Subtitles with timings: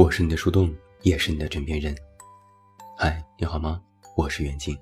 [0.00, 1.94] 我是你的树洞，也是你的枕边人。
[2.96, 3.82] 嗨，你好吗？
[4.16, 4.76] 我是袁静。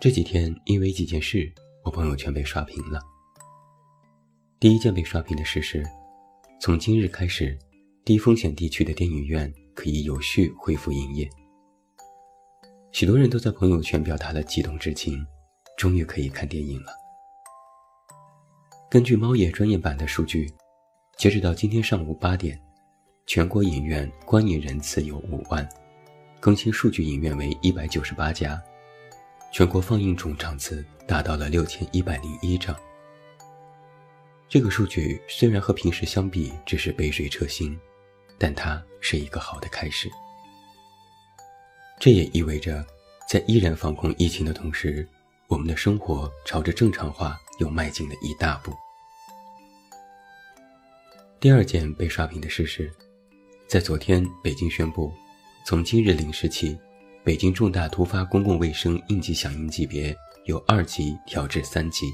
[0.00, 1.52] 这几天因为几件事，
[1.82, 3.00] 我朋友圈被刷屏了。
[4.60, 5.84] 第一件被刷屏的事是，
[6.60, 7.58] 从今日开始，
[8.06, 11.28] 低风险地区的电影院可以有序恢复营业。
[12.92, 15.26] 许多人都在朋友圈表达了激动之情，
[15.76, 16.92] 终于可以看电影了。
[18.88, 20.48] 根据猫眼专业版的数据，
[21.18, 22.56] 截止到今天上午八点。
[23.26, 25.68] 全国影院观影人次有五万，
[26.38, 28.62] 更新数据影院为一百九十八家，
[29.52, 32.76] 全国放映总场次达到了六千一百零一场。
[34.48, 37.76] 这个数据虽然和平时相比只是杯水车薪，
[38.38, 40.10] 但它是一个好的开始。
[41.98, 42.84] 这也意味着，
[43.28, 45.08] 在依然防控疫情的同时，
[45.48, 48.72] 我们的生活朝着正常化又迈进了一大步。
[51.40, 52.92] 第二件被刷屏的事是。
[53.68, 55.12] 在昨天，北京宣布，
[55.64, 56.78] 从今日零时起，
[57.24, 62.12] 北京重大突发公共卫生应急响应级别由二级调至三级。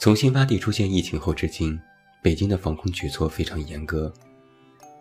[0.00, 1.80] 从新发地出现疫情后至今，
[2.22, 4.12] 北京的防控举措非常严格，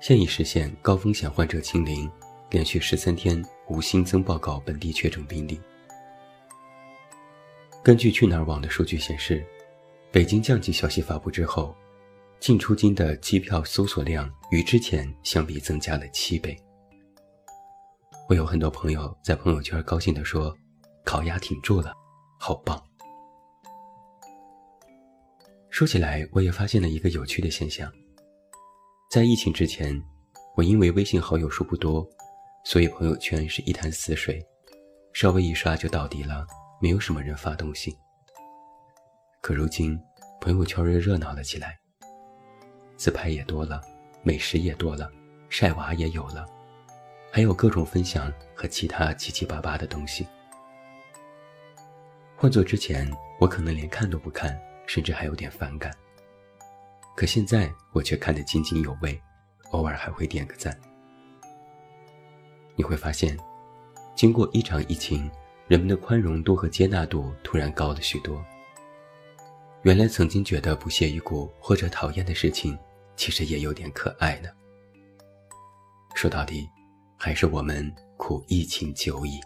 [0.00, 2.10] 现已实现高风险患者清零，
[2.50, 5.60] 连续十三天无新增报告本地确诊病例。
[7.82, 9.44] 根据去哪儿网的数据显示，
[10.10, 11.74] 北京降级消息发布之后。
[12.40, 16.58] 进出京的机票搜索量与之前相比增加了七倍。
[18.28, 20.52] 我有很多朋友在朋友圈高兴地说
[21.06, 21.94] ：“烤鸭挺住了，
[22.40, 22.82] 好棒。”
[25.72, 27.90] 说起来，我也发现了一个有趣的现象。
[29.10, 29.98] 在疫情之前，
[30.54, 32.06] 我因为微信好友数不多，
[32.62, 34.38] 所以朋友圈是一潭死水，
[35.14, 36.46] 稍微一刷就到底了，
[36.78, 37.96] 没有什么人发东西。
[39.40, 39.98] 可如今，
[40.42, 41.78] 朋友圈热热闹了起来。
[42.98, 43.80] 自拍也多了，
[44.22, 45.10] 美食也多了，
[45.48, 46.46] 晒娃也有了，
[47.32, 50.28] 还有各种分享和其他七七八八的东西。
[52.36, 55.92] 换做之前，我可能连看都不看，甚至还有点反感。
[57.16, 59.20] 可现在我却看得津津有味，
[59.70, 60.78] 偶尔还会点个赞。
[62.74, 63.38] 你会发现，
[64.14, 65.30] 经过一场疫情，
[65.68, 68.44] 人们的宽容度和接纳度突然高了许多。
[69.82, 72.78] 原来曾经觉得不屑一顾或者讨厌的事情。
[73.14, 74.48] 其实也有点可爱呢。
[76.14, 76.66] 说到底，
[77.16, 79.38] 还是我们苦疫情久矣。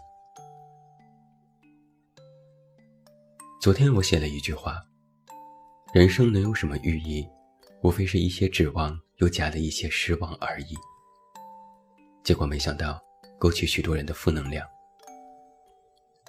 [3.61, 4.81] 昨天我写了一句话：
[5.93, 7.27] 人生能有什么寓意？
[7.81, 10.75] 无非是一些指望，又加了一些失望而已。
[12.23, 13.01] 结果没想到，
[13.39, 14.67] 勾起许多人的负能量。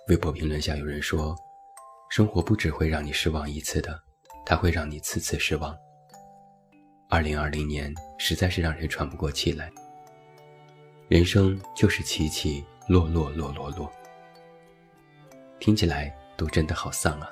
[0.07, 1.37] 微博评论下有人说
[2.09, 4.01] ：“生活不只会让你失望一次的，
[4.47, 5.77] 它会让你次次失望。”
[7.11, 9.69] 二零二零年实在是让人喘不过气来。
[11.09, 13.93] 人生就是起起落落落落落，
[15.59, 17.29] 听起来都真的好丧啊。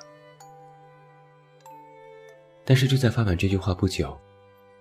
[2.69, 4.19] 但是就在发完这句话不久，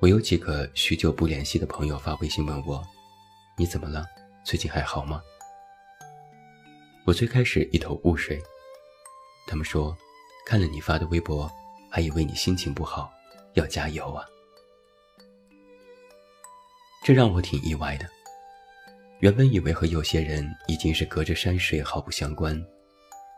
[0.01, 2.83] 我有几个许久不联系的朋友发微信问我
[3.57, 4.05] ：“你怎么了？
[4.45, 5.23] 最近还好吗？”
[7.07, 8.43] 我最开始一头雾水，
[9.47, 9.97] 他们说
[10.45, 11.49] ：“看了你发的微博，
[11.89, 13.09] 还以为你心情不好，
[13.55, 14.27] 要加油啊。”
[17.07, 18.09] 这让我挺意外的。
[19.21, 22.61] 原本以为和有些人已经是隔着山水毫不相关，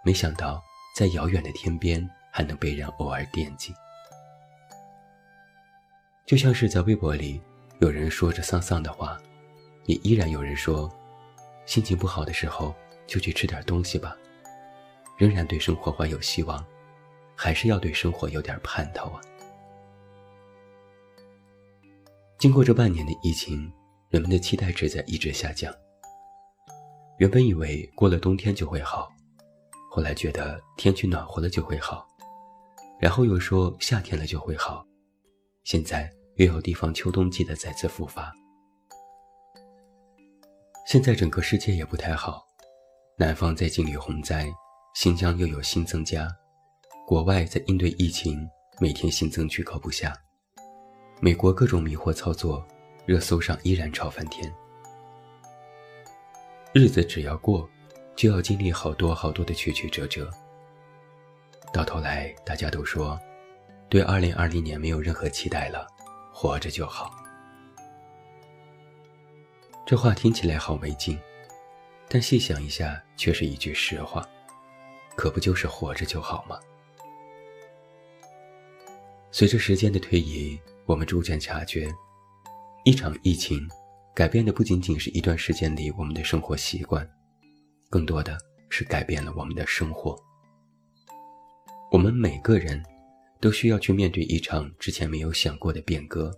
[0.02, 0.58] 没想到
[0.96, 3.74] 在遥远的天边还能被人偶尔惦记。
[6.28, 7.40] 就像是在微博里，
[7.78, 9.18] 有人说着丧丧的话，
[9.86, 10.86] 也依然有人说，
[11.64, 12.74] 心情不好的时候
[13.06, 14.14] 就去吃点东西吧，
[15.16, 16.62] 仍然对生活怀有希望，
[17.34, 19.22] 还是要对生活有点盼头啊。
[22.36, 23.72] 经过这半年的疫情，
[24.10, 25.74] 人们的期待值在一直下降。
[27.16, 29.10] 原本以为过了冬天就会好，
[29.90, 32.06] 后来觉得天气暖和了就会好，
[33.00, 34.86] 然后又说夏天了就会好，
[35.64, 38.32] 现在也有地方秋冬季的再次复发。
[40.86, 42.46] 现在整个世界也不太好，
[43.18, 44.48] 南方在经历洪灾，
[44.94, 46.28] 新疆又有新增加，
[47.06, 48.48] 国外在应对疫情，
[48.80, 50.16] 每天新增居高不下。
[51.20, 52.64] 美国各种迷惑操作，
[53.04, 54.50] 热搜上依然吵翻天。
[56.72, 57.68] 日子只要过，
[58.14, 60.30] 就要经历好多好多的曲曲折折。
[61.72, 63.18] 到头来，大家都说，
[63.88, 65.86] 对2020年没有任何期待了，
[66.40, 67.12] 活着就好。
[69.84, 71.18] 这话听起来好没劲，
[72.08, 74.24] 但细想一下，却是一句实话。
[75.16, 76.56] 可不就是活着就好吗？
[79.32, 80.56] 随着时间的推移，
[80.86, 81.92] 我们逐渐察觉，
[82.84, 83.68] 一场疫情
[84.14, 87.04] 改变的不仅仅是一段时间里我们的生活习惯，
[87.90, 88.38] 更多的
[88.68, 90.16] 是改变了我们的生活。
[91.90, 92.80] 我们每个人
[93.40, 96.30] 都需要去面对一场之前没有想过的变革。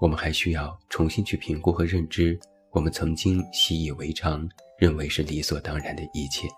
[0.00, 2.38] 我们还需要重新去评估和认知
[2.70, 4.48] 我们曾经习以为常、
[4.78, 6.48] 认为是理所当然的一切。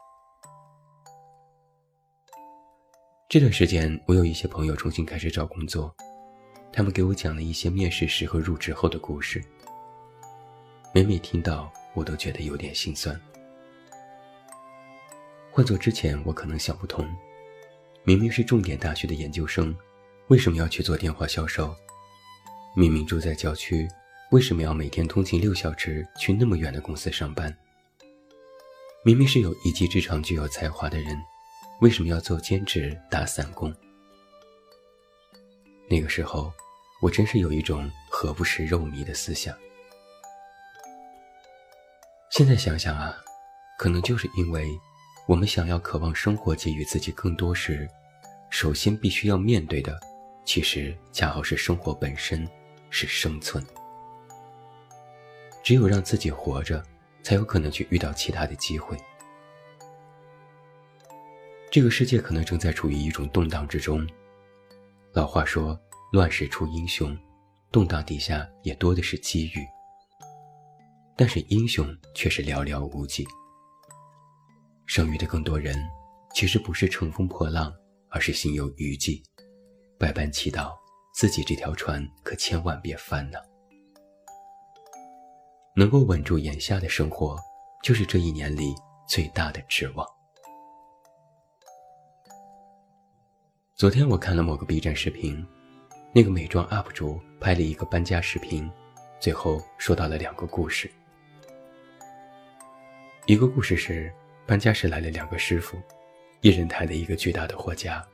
[3.28, 5.94] 这段时间，我有一些朋友重新开始找工作，
[6.70, 9.42] 他们给我讲了一些面试时和入职后的故事。
[10.94, 13.18] 每每听到，我都觉得有点心酸。
[15.50, 17.08] 换做之前，我可能想不通，
[18.04, 19.76] 明明是重点大学的研究生，
[20.26, 21.72] 为什么要去做电话销售？
[22.74, 23.86] 明明住在郊区，
[24.32, 27.56] 为什么要每天通勤六小时去那么远的公司上班？
[29.04, 31.16] 明明是有一技之长、具有才华的人，
[31.80, 33.72] 为什么要做兼职打散工？
[35.88, 36.52] 那个时候，
[37.00, 39.56] 我真是有一种何不食肉糜的思想。
[42.30, 43.16] 现在想想啊，
[43.78, 44.68] 可能就是因为
[45.26, 47.88] 我们想要、渴望生活给予自己更多时，
[48.50, 49.98] 首先必须要面对的，
[50.44, 52.48] 其实恰好是生活本身。
[52.94, 53.64] 是生存。
[55.64, 56.84] 只有让自己活着，
[57.22, 58.98] 才有可能去遇到其他的机会。
[61.70, 64.06] 这个世界可能正在处于一种动荡之中。
[65.14, 65.80] 老话说
[66.12, 67.18] ：“乱世出英雄，
[67.70, 69.66] 动荡底下也多的是机遇。”
[71.16, 73.26] 但是英雄却是寥寥无几。
[74.94, 75.74] 剩余的更多人，
[76.34, 77.72] 其实不是乘风破浪，
[78.10, 79.22] 而是心有余悸，
[79.98, 80.70] 百般祈祷。
[81.14, 83.38] 自己这条船可千万别翻呢。
[85.74, 87.38] 能够稳住眼下的生活，
[87.82, 88.74] 就是这一年里
[89.08, 90.06] 最大的指望。
[93.74, 95.42] 昨天我看了某个 B 站视频，
[96.14, 98.70] 那个美妆 UP 主拍了一个搬家视频，
[99.18, 100.92] 最后说到了两个故事。
[103.24, 104.12] 一个故事是
[104.46, 105.80] 搬家时来了两个师傅，
[106.40, 108.06] 一人抬了一个巨大的货架，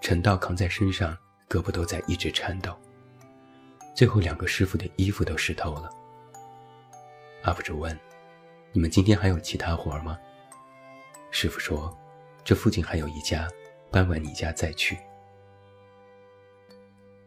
[0.00, 1.16] 沉到扛在身上。
[1.50, 2.72] 胳膊都在一直颤抖，
[3.92, 5.90] 最后两个师傅的衣服都湿透了。
[7.42, 7.98] UP 主问
[8.70, 10.16] ：“你们今天还有其他活吗？”
[11.32, 11.92] 师傅说
[12.44, 13.48] ：“这附近还有一家，
[13.90, 14.96] 搬完你家再去。”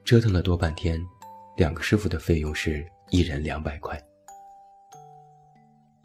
[0.05, 1.05] 折腾了多半天，
[1.57, 4.01] 两个师傅的费用是一人两百块。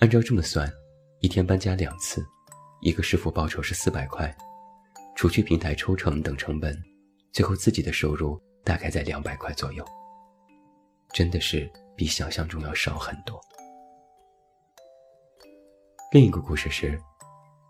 [0.00, 0.69] 按照这么算，
[1.20, 2.25] 一天搬家两次，
[2.81, 4.32] 一个师傅报酬是四百块，
[5.17, 6.81] 除去平台抽成等成本。
[7.32, 9.85] 最后自己的收入大概在两百块左右，
[11.12, 13.41] 真的是比想象中要少很多。
[16.12, 16.99] 另一个故事是，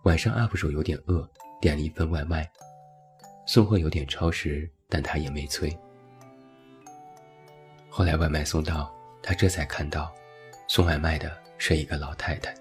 [0.05, 1.29] 晚上 UP 主有点饿，
[1.61, 2.49] 点了一份外卖，
[3.47, 5.77] 送货有点超时，但他也没催。
[7.89, 10.15] 后来外卖送到，他这才看到，
[10.69, 12.55] 送外卖的是一个老太太。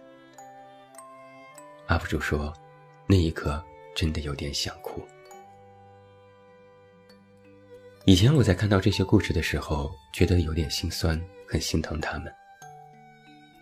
[1.88, 2.54] UP 主说，
[3.08, 3.64] 那一刻
[3.96, 5.02] 真的有点想哭。
[8.04, 12.34] 以前我在看到这些故事的时候，觉得有点心酸，很心疼他们。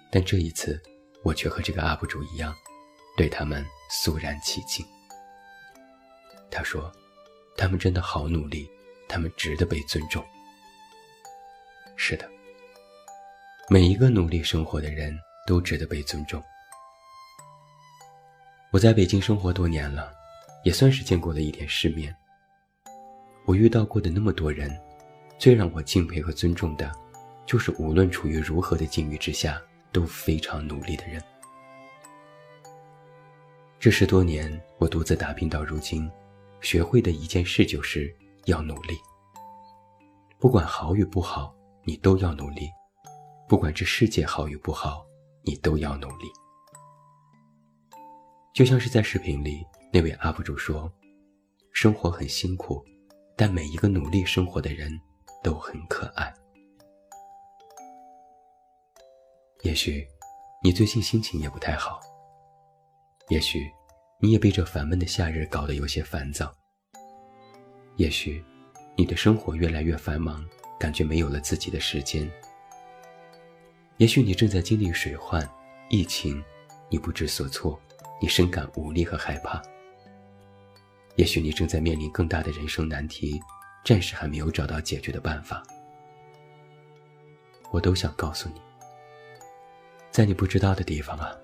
[0.10, 0.82] 但这一次，
[1.24, 2.56] 我却和这个 UP 主一样，
[3.16, 4.84] 对他们肃然起敬。
[6.50, 6.92] 他说
[7.56, 8.68] ：“他们真的好努力，
[9.08, 10.26] 他们值得被尊重。”
[11.96, 12.28] 是的，
[13.70, 16.44] 每一个努力生活的人都值得被尊重。
[18.76, 20.12] 我在北京生活多年了，
[20.66, 22.14] 也算是见过了一点世面。
[23.46, 24.70] 我遇到过的那么多人，
[25.40, 26.92] 最让我敬佩和尊重的，
[27.46, 29.62] 就是无论处于如何的境遇之下
[29.94, 31.24] 都非常努力的人。
[33.80, 36.12] 这十多年，我独自打拼到如今，
[36.60, 38.14] 学会的一件事就是
[38.44, 38.98] 要努力。
[40.38, 41.56] 不管好与不好，
[41.86, 42.68] 你都要努力；
[43.48, 45.06] 不管这世界好与不好，
[45.44, 46.28] 你都要努力。
[48.56, 50.90] 就像是在视频里那位 UP 主说
[51.74, 52.82] ：“生活很辛苦。”
[53.36, 54.98] 但每一个努力生活的人
[55.44, 56.34] 都很可爱。
[59.64, 60.08] 也许
[60.64, 62.00] 你最近心情也不太好，
[63.28, 63.70] 也许
[64.22, 66.50] 你也被这烦闷的夏日搞得有些烦躁，
[67.98, 68.42] 也许
[68.96, 70.42] 你的生活越来越繁忙，
[70.80, 72.32] 感觉没有了自己的时间，
[73.98, 75.46] 也许你正在经历水患、
[75.90, 76.42] 疫情，
[76.90, 77.78] 你不知所措，
[78.22, 79.62] 你深感无力和害怕。
[81.16, 83.40] 也许你正在面临更大的人生难题，
[83.86, 85.64] 暂时还没有找到解决的办法。
[87.72, 88.62] 我都想告诉你，
[90.12, 91.36] 在你不知道的地方啊，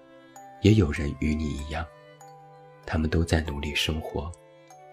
[0.61, 1.85] 也有人与你一样，
[2.85, 4.31] 他们都在努力生活，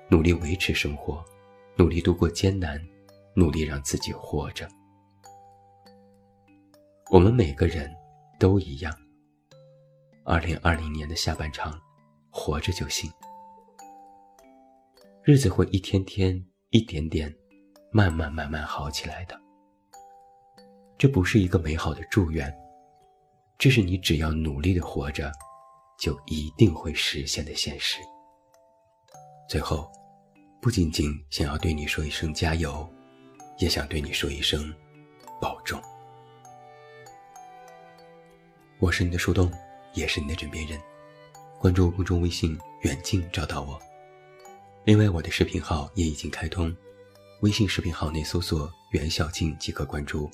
[0.08, 1.24] 努力维持生活，
[1.76, 2.80] 努力度过艰难，
[3.34, 4.68] 努力让自己活着。
[7.10, 7.92] 我们每个人
[8.38, 8.92] 都一样。
[10.30, 11.80] 二零二零年的下半场，
[12.28, 13.10] 活着就行。
[15.22, 17.34] 日子会一天天、一点点、
[17.90, 19.40] 慢慢慢慢好起来的。
[20.98, 22.54] 这不是一个美好的祝愿，
[23.56, 25.32] 这是你只要努力的活着，
[25.98, 28.02] 就一定会实现的现实。
[29.48, 29.90] 最后，
[30.60, 32.86] 不仅仅想要对你说一声加油，
[33.56, 34.70] 也想对你说一声
[35.40, 35.80] 保重。
[38.78, 39.50] 我是你的树洞，
[39.98, 40.80] 也是你的枕边人。
[41.58, 43.80] 关注公众微信“远近”，找到我。
[44.84, 46.74] 另外，我的视频号也已经开通，
[47.40, 50.30] 微信视频号内搜索“袁小静”即可关注。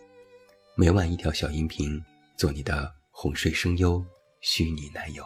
[0.77, 2.01] 每晚一条小音频，
[2.37, 4.05] 做你的哄睡声优、
[4.43, 5.25] 虚拟男友。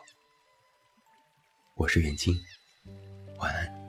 [1.75, 2.35] 我是袁静，
[3.39, 3.88] 晚安。